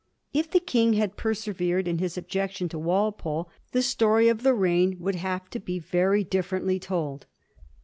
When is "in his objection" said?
1.87-2.67